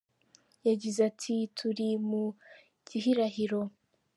Yagize 0.67 0.99
ati 1.09 1.33
“Turi 1.57 1.89
mu 2.09 2.23
gihirahiro. 2.87 3.61